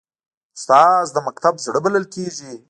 [0.57, 2.51] استاد د مکتب زړه بلل کېږي.